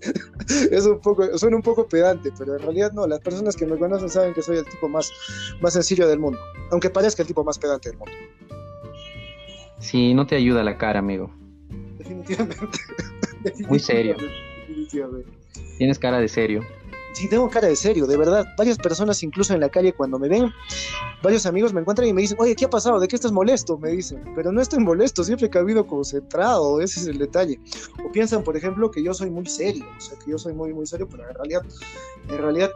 es 0.70 0.86
un 0.86 1.00
poco, 1.00 1.36
suena 1.38 1.56
un 1.56 1.62
poco 1.62 1.88
pedante, 1.88 2.30
pero 2.38 2.56
en 2.56 2.62
realidad 2.62 2.92
no, 2.92 3.06
las 3.06 3.20
personas 3.20 3.56
que 3.56 3.66
me 3.66 3.76
conocen 3.76 4.08
saben 4.08 4.34
que 4.34 4.42
soy 4.42 4.58
el 4.58 4.64
tipo 4.64 4.88
más, 4.88 5.12
más 5.60 5.72
sencillo 5.72 6.08
del 6.08 6.18
mundo, 6.18 6.38
aunque 6.70 6.90
parezca 6.90 7.22
el 7.22 7.28
tipo 7.28 7.44
más 7.44 7.58
pedante 7.58 7.90
del 7.90 7.98
mundo. 7.98 8.12
Sí, 9.78 10.14
no 10.14 10.26
te 10.26 10.36
ayuda 10.36 10.64
la 10.64 10.76
cara, 10.76 10.98
amigo. 10.98 11.32
Definitivamente. 11.98 12.78
Muy 13.68 13.78
serio. 13.78 14.16
Tienes 15.78 15.98
cara 15.98 16.18
de 16.18 16.28
serio. 16.28 16.64
Sí, 17.18 17.26
tengo 17.28 17.50
cara 17.50 17.66
de 17.66 17.74
serio, 17.74 18.06
de 18.06 18.16
verdad. 18.16 18.46
Varias 18.56 18.78
personas, 18.78 19.24
incluso 19.24 19.52
en 19.52 19.58
la 19.58 19.68
calle, 19.68 19.92
cuando 19.92 20.20
me 20.20 20.28
ven, 20.28 20.52
varios 21.20 21.46
amigos 21.46 21.72
me 21.72 21.80
encuentran 21.80 22.06
y 22.06 22.12
me 22.12 22.20
dicen, 22.20 22.36
oye, 22.38 22.54
¿qué 22.54 22.66
ha 22.66 22.70
pasado? 22.70 23.00
¿De 23.00 23.08
qué 23.08 23.16
estás 23.16 23.32
molesto? 23.32 23.76
Me 23.76 23.90
dicen, 23.90 24.22
pero 24.36 24.52
no 24.52 24.60
estoy 24.60 24.78
molesto, 24.78 25.24
siempre 25.24 25.50
he 25.52 25.58
habido 25.58 25.84
concentrado, 25.84 26.80
ese 26.80 27.00
es 27.00 27.06
el 27.08 27.18
detalle. 27.18 27.58
O 28.06 28.12
piensan, 28.12 28.44
por 28.44 28.56
ejemplo, 28.56 28.92
que 28.92 29.02
yo 29.02 29.12
soy 29.14 29.30
muy 29.30 29.46
serio, 29.46 29.84
o 29.96 30.00
sea, 30.00 30.16
que 30.16 30.30
yo 30.30 30.38
soy 30.38 30.52
muy, 30.52 30.72
muy 30.72 30.86
serio, 30.86 31.08
pero 31.10 31.28
en 31.28 31.34
realidad, 31.34 31.62
en 32.28 32.38
realidad 32.38 32.70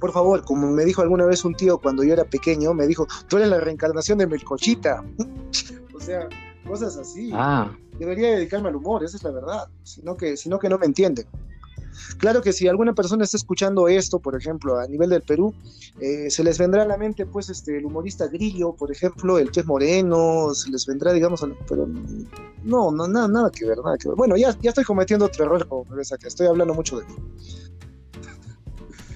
por 0.00 0.12
favor, 0.12 0.44
como 0.44 0.70
me 0.70 0.84
dijo 0.84 1.00
alguna 1.00 1.24
vez 1.24 1.42
un 1.46 1.54
tío 1.54 1.78
cuando 1.78 2.04
yo 2.04 2.12
era 2.12 2.24
pequeño, 2.24 2.74
me 2.74 2.86
dijo, 2.86 3.06
tú 3.26 3.38
eres 3.38 3.48
la 3.48 3.58
reencarnación 3.58 4.18
de 4.18 4.26
Melcochita. 4.26 5.02
o 5.94 5.98
sea, 5.98 6.28
cosas 6.66 6.98
así. 6.98 7.30
Ah. 7.32 7.74
Debería 7.98 8.32
dedicarme 8.32 8.68
al 8.68 8.76
humor, 8.76 9.02
esa 9.02 9.16
es 9.16 9.22
la 9.22 9.30
verdad, 9.30 9.66
sino 9.82 10.14
que, 10.14 10.36
sino 10.36 10.58
que 10.58 10.68
no 10.68 10.76
me 10.76 10.84
entienden. 10.84 11.26
Claro 12.18 12.42
que 12.42 12.52
si 12.52 12.68
alguna 12.68 12.94
persona 12.94 13.24
está 13.24 13.36
escuchando 13.36 13.88
esto, 13.88 14.18
por 14.20 14.36
ejemplo, 14.36 14.78
a 14.78 14.86
nivel 14.86 15.10
del 15.10 15.22
Perú, 15.22 15.54
eh, 16.00 16.30
se 16.30 16.44
les 16.44 16.58
vendrá 16.58 16.82
a 16.82 16.86
la 16.86 16.96
mente, 16.96 17.26
pues, 17.26 17.48
este, 17.50 17.78
el 17.78 17.84
humorista 17.84 18.26
Grillo, 18.28 18.72
por 18.72 18.90
ejemplo, 18.90 19.38
el 19.38 19.50
que 19.50 19.60
es 19.60 19.66
moreno, 19.66 20.54
se 20.54 20.70
les 20.70 20.86
vendrá, 20.86 21.12
digamos, 21.12 21.44
pero 21.68 21.86
no, 22.64 22.90
no, 22.90 23.08
nada, 23.08 23.28
nada 23.28 23.50
que 23.50 23.66
ver, 23.66 23.78
nada 23.78 23.96
que 23.98 24.08
ver. 24.08 24.16
Bueno, 24.16 24.36
ya, 24.36 24.56
ya 24.60 24.70
estoy 24.70 24.84
cometiendo 24.84 25.26
otro 25.26 25.44
error, 25.44 25.66
como 25.66 25.84
que 25.84 26.28
estoy 26.28 26.46
hablando 26.46 26.74
mucho 26.74 26.98
de 26.98 27.06
mí. 27.06 27.14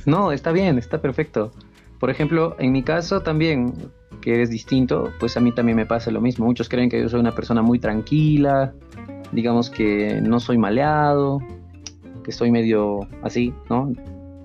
No, 0.05 0.33
está 0.33 0.53
bien, 0.53 0.79
está 0.79 1.01
perfecto. 1.01 1.53
Por 2.01 2.11
ejemplo, 2.11 2.57
en 2.59 2.73
mi 2.73 2.83
caso 2.83 3.21
también, 3.21 3.75
que 4.21 4.43
es 4.43 4.51
distinto, 4.51 5.13
pues 5.21 5.37
a 5.37 5.41
mí 5.41 5.53
también 5.53 5.77
me 5.77 5.87
pasa 5.87 6.11
lo 6.11 6.21
mismo. 6.21 6.47
Muchos 6.47 6.69
creen 6.69 6.91
que 6.91 7.01
yo 7.01 7.09
soy 7.09 7.21
una 7.21 7.35
persona 7.35 7.63
muy 7.63 7.79
tranquila, 7.79 8.75
digamos 9.31 9.71
que 9.71 10.21
no 10.21 10.41
soy 10.41 10.59
maleado, 10.59 11.39
que 12.23 12.31
estoy 12.31 12.51
medio 12.51 13.01
así, 13.23 13.55
¿no? 13.69 13.93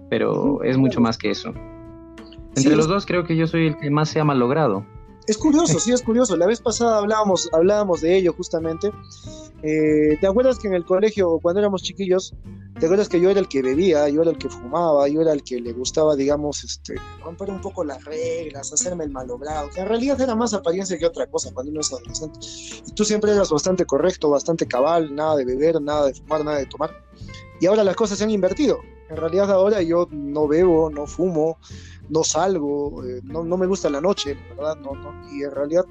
Pero 0.10 0.64
es 0.64 0.78
mucho 0.78 1.02
más 1.02 1.18
que 1.18 1.32
eso. 1.32 1.54
Entre 2.56 2.76
los 2.76 2.88
dos 2.88 3.06
creo 3.06 3.24
que 3.24 3.36
yo 3.36 3.46
soy 3.46 3.68
el 3.68 3.78
que 3.78 3.90
más 3.90 4.10
se 4.10 4.20
ha 4.20 4.24
malogrado. 4.24 4.86
Es 5.28 5.38
curioso, 5.38 5.80
sí, 5.80 5.92
es 5.92 6.02
curioso. 6.02 6.38
La 6.38 6.48
vez 6.48 6.62
pasada 6.62 6.98
hablábamos, 7.00 7.50
hablábamos 7.54 8.02
de 8.02 8.18
ello 8.18 8.34
justamente. 8.34 8.92
Eh, 9.64 10.18
¿Te 10.22 10.28
acuerdas 10.28 10.60
que 10.60 10.68
en 10.68 10.76
el 10.76 10.86
colegio, 10.86 11.40
cuando 11.42 11.60
éramos 11.60 11.82
chiquillos, 11.82 12.34
te 12.80 12.86
acuerdas 12.86 13.10
que 13.10 13.20
yo 13.20 13.32
era 13.32 13.40
el 13.40 13.48
que 13.48 13.64
bebía, 13.64 14.08
yo 14.10 14.22
era 14.22 14.32
el 14.32 14.38
que 14.38 14.50
fumaba, 14.50 15.08
yo 15.08 15.22
era 15.22 15.34
el 15.34 15.44
que 15.44 15.60
le 15.60 15.74
gustaba, 15.74 16.16
digamos, 16.16 16.64
este, 16.64 16.96
romper 17.24 17.50
un 17.50 17.60
poco 17.60 17.84
las 17.84 18.04
reglas, 18.06 18.72
hacerme 18.72 19.06
el 19.06 19.10
malogrado, 19.10 19.70
que 19.72 19.82
en 19.82 19.88
realidad 19.88 20.22
era 20.22 20.36
más 20.36 20.54
apariencia 20.54 20.98
que 21.00 21.06
otra 21.08 21.26
cosa 21.26 21.52
cuando 21.54 21.72
uno 21.72 21.82
es 21.82 21.92
adolescente. 21.92 22.40
Y 22.88 22.92
tú 22.92 23.04
siempre 23.04 23.32
eras 23.32 23.50
bastante 23.50 23.86
correcto, 23.86 24.30
bastante 24.30 24.68
cabal, 24.68 25.16
nada 25.16 25.38
de 25.38 25.46
beber, 25.46 25.82
nada 25.82 26.08
de 26.08 26.14
fumar, 26.14 26.46
nada 26.46 26.58
de 26.60 26.68
tomar. 26.68 26.92
Y 27.60 27.66
ahora 27.66 27.84
las 27.84 27.96
cosas 27.96 28.20
se 28.20 28.24
han 28.24 28.30
invertido. 28.30 28.80
En 29.10 29.18
realidad 29.18 29.50
ahora 29.52 29.82
yo 29.82 30.08
no 30.12 30.48
bebo, 30.48 30.92
no 30.92 31.08
fumo, 31.08 31.58
no 32.10 32.24
salgo, 32.24 33.04
eh, 33.04 33.22
no, 33.24 33.44
me 33.44 33.66
gusta 33.66 33.90
la 33.90 34.02
noche, 34.02 34.38
¿verdad? 34.50 34.76
No, 34.78 34.92
y 35.32 35.44
en 35.44 35.52
realidad 35.52 35.86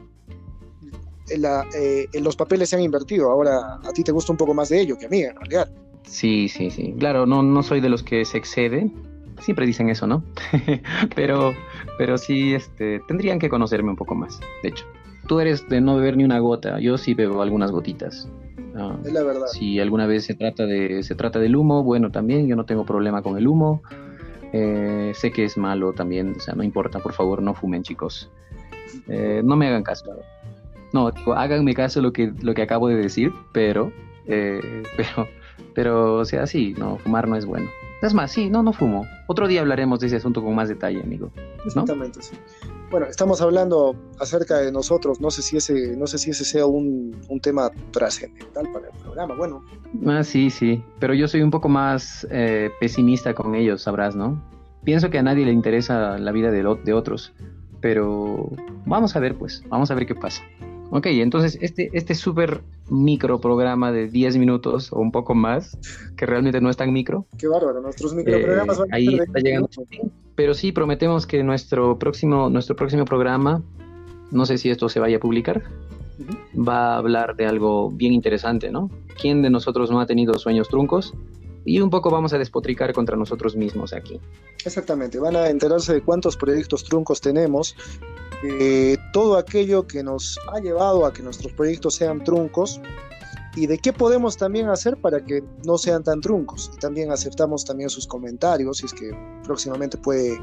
eh, 1.29 2.09
los 2.21 2.37
papeles 2.37 2.71
se 2.71 2.77
han 2.77 2.83
invertido. 2.83 3.31
Ahora 3.31 3.77
a 3.83 3.93
ti 3.93 4.03
te 4.03 4.13
gusta 4.13 4.33
un 4.33 4.39
poco 4.39 4.55
más 4.55 4.69
de 4.69 4.81
ello 4.81 4.99
que 4.99 5.07
a 5.07 5.09
mí, 5.09 5.23
en 5.23 5.37
realidad. 5.37 5.69
Sí, 6.07 6.49
sí, 6.49 6.71
sí. 6.71 6.95
Claro, 6.99 7.27
no, 7.27 7.43
no 7.43 7.63
soy 7.63 7.81
de 7.81 7.89
los 7.89 8.03
que 8.03 8.25
se 8.25 8.39
exceden. 8.39 8.95
Siempre 9.41 9.67
dicen 9.67 9.91
eso, 9.91 10.07
¿no? 10.07 10.23
pero, 11.15 11.53
pero 11.99 12.17
sí, 12.17 12.55
este, 12.55 13.01
tendrían 13.07 13.39
que 13.39 13.49
conocerme 13.49 13.91
un 13.91 13.97
poco 13.97 14.15
más, 14.15 14.41
de 14.63 14.71
hecho. 14.71 14.87
Tú 15.27 15.41
eres 15.41 15.69
de 15.69 15.81
no 15.81 15.97
beber 15.97 16.17
ni 16.17 16.25
una 16.25 16.39
gota, 16.39 16.79
yo 16.81 16.97
sí 16.97 17.15
bebo 17.15 17.43
algunas 17.43 17.71
gotitas. 17.71 18.29
Ah, 18.77 18.97
es 19.05 19.13
la 19.13 19.23
verdad. 19.25 19.47
Si 19.49 19.79
alguna 19.81 20.07
vez 20.07 20.25
se 20.25 20.35
trata, 20.35 20.65
de, 20.67 21.03
se 21.03 21.15
trata 21.15 21.39
del 21.39 21.57
humo, 21.57 21.83
bueno, 21.83 22.11
también 22.11 22.47
yo 22.47 22.57
no 22.57 22.65
tengo 22.65 22.87
problema 22.87 23.23
con 23.23 23.37
el 23.37 23.47
humo. 23.47 23.83
Eh, 24.53 25.13
sé 25.15 25.33
que 25.33 25.45
es 25.45 25.59
malo 25.59 25.93
también, 25.93 26.35
o 26.37 26.41
sea, 26.41 26.55
no 26.55 26.63
importa, 26.63 27.01
por 27.01 27.13
favor, 27.13 27.43
no 27.43 27.53
fumen, 27.53 27.83
chicos. 27.83 28.31
Eh, 29.09 29.43
no 29.45 29.57
me 29.57 29.67
hagan 29.67 29.83
caso. 29.83 30.05
No, 30.93 31.11
háganme 31.35 31.75
caso 31.75 32.01
lo 32.01 32.13
que, 32.13 32.33
lo 32.41 32.55
que 32.55 32.63
acabo 32.63 32.89
de 32.89 32.97
decir, 32.97 33.33
pero, 33.53 33.93
eh, 34.27 34.83
pero, 34.97 35.29
pero, 35.75 36.15
o 36.17 36.25
sea, 36.25 36.47
sí, 36.47 36.75
no, 36.79 36.99
fumar 36.99 37.29
no 37.29 37.37
es 37.37 37.45
bueno. 37.45 37.69
Es 38.03 38.13
más, 38.13 38.31
sí, 38.31 38.51
no, 38.51 38.63
no 38.63 38.73
fumo. 38.73 39.07
Otro 39.27 39.49
día 39.49 39.63
hablaremos 39.63 40.01
de 40.01 40.09
ese 40.09 40.17
asunto 40.17 40.43
con 40.43 40.55
más 40.55 40.69
detalle, 40.69 41.01
amigo. 41.01 41.31
Exactamente, 41.65 42.21
sí. 42.23 42.37
Bueno, 42.91 43.07
estamos 43.07 43.41
hablando 43.41 43.97
acerca 44.21 44.59
de 44.59 44.71
nosotros. 44.71 45.21
No 45.21 45.31
sé 45.31 45.43
si 45.43 45.57
ese, 45.57 45.97
no 45.97 46.07
sé 46.07 46.19
si 46.19 46.31
ese 46.31 46.45
sea 46.45 46.67
un, 46.67 47.17
un 47.29 47.41
tema 47.41 47.71
trascendental 47.91 48.71
para 48.71 48.89
el 48.89 48.99
programa. 49.03 49.35
Bueno. 49.35 49.65
Ah, 50.07 50.23
sí, 50.23 50.51
sí. 50.51 50.85
Pero 51.01 51.15
yo 51.15 51.27
soy 51.27 51.43
un 51.43 51.51
poco 51.51 51.69
más 51.69 52.27
eh, 52.31 52.71
pesimista 52.79 53.35
con 53.35 53.55
ellos, 53.55 53.83
sabrás, 53.83 54.15
¿no? 54.15 54.43
Pienso 54.85 55.11
que 55.11 55.19
a 55.19 55.23
nadie 55.23 55.47
le 55.47 55.53
interesa 55.53 56.19
la 56.19 56.33
vida 56.33 56.51
de, 56.51 56.63
de 56.85 56.93
otros. 56.93 57.33
Pero 57.81 58.51
vamos 58.85 59.17
a 59.17 59.21
ver, 59.21 59.37
pues. 59.37 59.65
Vamos 59.69 59.91
a 59.91 59.95
ver 59.95 60.07
qué 60.07 60.15
pasa. 60.15 60.43
Ok, 60.97 61.09
entonces 61.09 61.59
este, 61.61 61.91
este 61.93 62.15
súper 62.15 62.63
micro 62.89 63.39
programa 63.39 63.93
de 63.93 64.09
10 64.09 64.39
minutos 64.39 64.91
o 64.95 64.99
un 64.99 65.13
poco 65.13 65.35
más, 65.35 65.77
que 66.17 66.25
realmente 66.25 66.63
no 66.63 66.71
es 66.71 66.79
tan 66.79 66.91
micro. 66.91 67.27
Qué 67.37 67.49
bárbaro, 67.49 67.83
nuestros 67.83 68.15
microprogramas 68.15 68.79
eh, 68.79 68.83
Ahí 68.93 69.19
está 69.19 69.41
llegando. 69.41 69.69
Pero 70.35 70.55
sí, 70.55 70.73
prometemos 70.73 71.27
que 71.27 71.43
nuestro 71.43 71.99
próximo, 71.99 72.49
nuestro 72.49 72.77
próximo 72.77 73.05
programa, 73.05 73.63
no 74.31 74.47
sé 74.47 74.57
si 74.57 74.71
esto 74.71 74.89
se 74.89 74.99
vaya 74.99 75.19
a 75.19 75.21
publicar, 75.21 75.65
va 76.57 76.95
a 76.95 76.97
hablar 76.97 77.37
de 77.37 77.45
algo 77.45 77.91
bien 77.91 78.15
interesante, 78.15 78.71
¿no? 78.71 78.91
¿Quién 79.21 79.43
de 79.43 79.51
nosotros 79.51 79.91
no 79.91 80.01
ha 80.01 80.07
tenido 80.07 80.33
sueños 80.39 80.71
truncos? 80.71 81.13
Y 81.67 81.81
un 81.81 81.91
poco 81.91 82.11
vamos 82.11 82.33
a 82.33 82.39
despotricar 82.39 82.95
contra 82.95 83.19
nosotros 83.19 83.55
mismos 83.55 83.93
aquí. 83.93 84.19
Exactamente, 84.65 85.19
van 85.19 85.37
a 85.37 85.51
enterarse 85.51 85.93
de 85.93 86.01
cuántos 86.01 86.39
proyectos 86.39 86.85
truncos 86.85 87.21
tenemos, 87.21 87.77
eh, 88.43 88.97
todo 89.13 89.37
aquello 89.37 89.87
que 89.87 90.03
nos 90.03 90.39
ha 90.53 90.61
llevado 90.61 91.07
a 91.07 91.13
que 91.13 91.23
nuestros 91.23 91.53
proyectos 91.53 91.95
sean 91.95 92.23
truncos 92.23 92.81
y 93.57 93.67
de 93.67 93.79
qué 93.79 93.93
podemos 93.93 94.37
también 94.37 94.69
hacer 94.69 94.99
para 94.99 95.25
que 95.25 95.43
no 95.65 95.79
sean 95.79 96.05
tan 96.05 96.21
truncos. 96.21 96.71
Y 96.75 96.79
también 96.79 97.11
aceptamos 97.11 97.65
también 97.65 97.89
sus 97.89 98.07
comentarios, 98.07 98.79
si 98.79 98.87
es 98.87 98.93
que 98.93 99.11
próximamente 99.45 99.97
puede, 99.97 100.39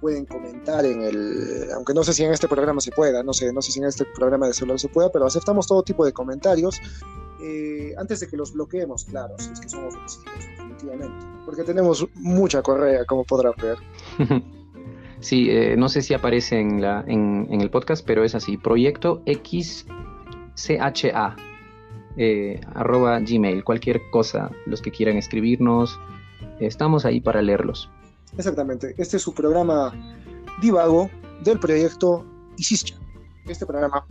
pueden 0.00 0.24
comentar 0.24 0.84
en 0.86 1.02
el, 1.02 1.68
aunque 1.74 1.92
no 1.92 2.04
sé 2.04 2.14
si 2.14 2.22
en 2.22 2.32
este 2.32 2.46
programa 2.46 2.80
se 2.80 2.92
pueda, 2.92 3.22
no 3.24 3.32
sé, 3.32 3.52
no 3.52 3.60
sé 3.60 3.72
si 3.72 3.80
en 3.80 3.86
este 3.86 4.04
programa 4.04 4.46
de 4.46 4.54
celular 4.54 4.78
se 4.78 4.88
pueda, 4.88 5.10
pero 5.10 5.26
aceptamos 5.26 5.66
todo 5.66 5.82
tipo 5.82 6.04
de 6.04 6.12
comentarios 6.12 6.80
eh, 7.42 7.92
antes 7.98 8.20
de 8.20 8.28
que 8.28 8.36
los 8.36 8.52
bloqueemos, 8.52 9.04
claro, 9.04 9.34
si 9.38 9.50
es 9.50 9.58
que 9.58 9.68
somos 9.68 9.94
definitivamente, 10.56 11.26
porque 11.44 11.64
tenemos 11.64 12.06
mucha 12.14 12.62
correa, 12.62 13.04
como 13.04 13.24
podrán 13.24 13.54
ver. 13.60 13.78
Sí, 15.22 15.48
eh, 15.50 15.76
no 15.76 15.88
sé 15.88 16.02
si 16.02 16.14
aparece 16.14 16.58
en, 16.58 16.82
el 17.48 17.70
podcast, 17.70 18.04
pero 18.04 18.24
es 18.24 18.34
así, 18.34 18.56
proyecto 18.56 19.22
XCHA, 19.24 19.86
eh, 22.16 22.60
arroba 22.74 23.20
gmail, 23.20 23.62
cualquier 23.62 24.00
cosa, 24.10 24.50
los 24.66 24.82
que 24.82 24.90
quieran 24.90 25.16
escribirnos, 25.16 25.98
estamos 26.58 27.04
ahí 27.04 27.20
para 27.20 27.40
leerlos. 27.40 27.88
Exactamente, 28.36 28.96
este 28.98 29.16
es 29.18 29.22
su 29.22 29.32
programa 29.32 29.94
divago 30.60 31.08
del 31.44 31.60
proyecto 31.60 32.26
Isischa. 32.56 32.96
Este 33.46 33.64
programa 33.64 34.04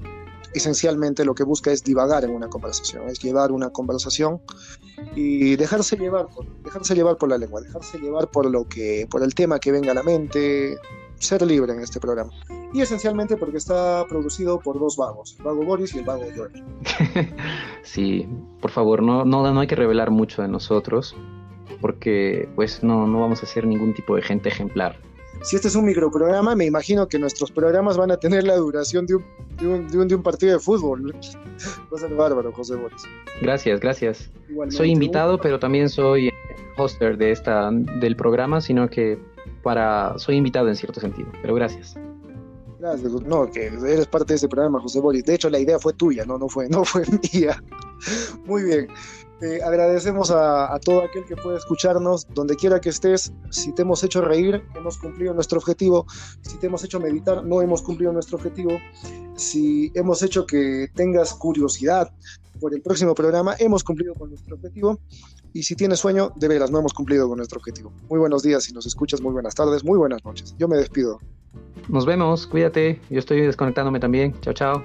esencialmente 0.53 1.25
lo 1.25 1.33
que 1.33 1.43
busca 1.43 1.71
es 1.71 1.83
divagar 1.83 2.23
en 2.23 2.31
una 2.31 2.47
conversación, 2.47 3.07
es 3.09 3.19
llevar 3.19 3.51
una 3.51 3.69
conversación 3.69 4.41
y 5.15 5.55
dejarse 5.55 5.97
llevar 5.97 6.27
por, 6.27 6.45
dejarse 6.63 6.95
llevar 6.95 7.17
por 7.17 7.29
la 7.29 7.37
lengua, 7.37 7.61
dejarse 7.61 7.99
llevar 7.99 8.29
por 8.29 8.49
lo 8.49 8.67
que, 8.67 9.07
por 9.09 9.23
el 9.23 9.33
tema 9.33 9.59
que 9.59 9.71
venga 9.71 9.91
a 9.91 9.95
la 9.95 10.03
mente, 10.03 10.77
ser 11.15 11.41
libre 11.43 11.73
en 11.73 11.81
este 11.81 11.99
programa. 11.99 12.31
Y 12.73 12.81
esencialmente 12.81 13.37
porque 13.37 13.57
está 13.57 14.05
producido 14.07 14.59
por 14.59 14.79
dos 14.79 14.97
vagos, 14.97 15.35
el 15.37 15.45
vago 15.45 15.63
Boris 15.63 15.93
y 15.95 15.99
el 15.99 16.05
vago 16.05 16.23
George. 16.33 16.63
sí, 17.83 18.27
por 18.61 18.71
favor, 18.71 19.01
no, 19.03 19.25
no, 19.25 19.51
no 19.53 19.59
hay 19.59 19.67
que 19.67 19.75
revelar 19.75 20.11
mucho 20.11 20.41
de 20.41 20.47
nosotros, 20.47 21.15
porque 21.81 22.49
pues 22.55 22.83
no, 22.83 23.07
no 23.07 23.19
vamos 23.19 23.43
a 23.43 23.45
ser 23.45 23.65
ningún 23.67 23.93
tipo 23.93 24.15
de 24.15 24.21
gente 24.21 24.49
ejemplar. 24.49 24.97
Si 25.43 25.55
este 25.55 25.69
es 25.69 25.75
un 25.75 25.85
microprograma, 25.85 26.55
me 26.55 26.65
imagino 26.65 27.07
que 27.07 27.17
nuestros 27.17 27.51
programas 27.51 27.97
van 27.97 28.11
a 28.11 28.17
tener 28.17 28.43
la 28.43 28.55
duración 28.57 29.07
de 29.07 29.15
un, 29.15 29.25
de 29.57 29.97
un, 29.97 30.07
de 30.07 30.15
un, 30.15 30.21
partido 30.21 30.53
de 30.53 30.59
fútbol. 30.59 31.11
Va 31.91 31.97
a 31.97 31.99
ser 31.99 32.13
bárbaro, 32.13 32.51
José 32.51 32.75
Boris. 32.75 33.03
Gracias, 33.41 33.79
gracias. 33.79 34.29
Soy 34.69 34.91
invitado, 34.91 35.39
pero 35.39 35.59
también 35.59 35.89
soy 35.89 36.29
hoster 36.77 37.17
de 37.17 37.31
esta, 37.31 37.71
del 37.71 38.15
programa, 38.15 38.61
sino 38.61 38.89
que 38.89 39.17
para 39.63 40.17
soy 40.17 40.35
invitado 40.35 40.67
en 40.67 40.75
cierto 40.75 40.99
sentido, 40.99 41.29
pero 41.41 41.55
gracias. 41.55 41.95
Gracias, 42.79 43.11
no, 43.11 43.49
que 43.51 43.67
eres 43.67 44.07
parte 44.07 44.33
de 44.33 44.37
ese 44.37 44.47
programa, 44.49 44.79
José 44.79 44.99
Boris. 44.99 45.23
De 45.23 45.35
hecho, 45.35 45.49
la 45.49 45.59
idea 45.59 45.77
fue 45.77 45.93
tuya, 45.93 46.25
no, 46.25 46.37
no 46.37 46.49
fue, 46.49 46.67
no 46.67 46.83
fue 46.83 47.03
mía. 47.33 47.61
Muy 48.45 48.63
bien. 48.63 48.87
Agradecemos 49.63 50.29
a, 50.31 50.79
todo 50.83 51.01
aquel 51.01 51.25
que 51.25 51.35
puede 51.35 51.57
escucharnos, 51.57 52.27
donde 52.33 52.55
quiera 52.55 52.79
que 52.79 52.89
estés. 52.89 53.33
Si 53.49 53.73
te 53.73 53.81
hemos 53.81 54.03
hecho 54.03 54.21
reír, 54.21 54.63
hemos 54.75 54.97
cumplido 54.97 55.33
nuestro 55.33 55.57
objetivo. 55.57 56.05
Si 56.41 56.57
te 56.57 56.67
hemos 56.67 56.83
hecho 56.83 56.99
meditar, 56.99 57.43
no 57.43 57.61
hemos 57.61 57.81
cumplido 57.81 58.13
nuestro 58.13 58.37
objetivo. 58.37 58.79
Si 59.35 59.91
hemos 59.95 60.21
hecho 60.21 60.45
que 60.45 60.89
tengas 60.93 61.33
curiosidad 61.33 62.11
por 62.59 62.75
el 62.75 62.81
próximo 62.81 63.15
programa, 63.15 63.55
hemos 63.57 63.83
cumplido 63.83 64.13
con 64.13 64.29
nuestro 64.29 64.55
objetivo. 64.55 64.99
Y 65.53 65.63
si 65.63 65.75
tienes 65.75 65.99
sueño, 65.99 66.31
de 66.35 66.47
veras, 66.47 66.69
no 66.69 66.79
hemos 66.79 66.93
cumplido 66.93 67.27
con 67.27 67.37
nuestro 67.37 67.59
objetivo. 67.59 67.91
Muy 68.09 68.19
buenos 68.19 68.43
días 68.43 68.63
si 68.63 68.73
nos 68.73 68.85
escuchas, 68.85 69.21
muy 69.21 69.33
buenas 69.33 69.55
tardes, 69.55 69.83
muy 69.83 69.97
buenas 69.97 70.23
noches. 70.23 70.55
Yo 70.59 70.67
me 70.67 70.77
despido. 70.77 71.19
Nos 71.89 72.05
vemos, 72.05 72.45
cuídate. 72.47 73.01
Yo 73.09 73.19
estoy 73.19 73.41
desconectándome 73.41 73.99
también. 73.99 74.39
Chao, 74.41 74.53
chao. 74.53 74.83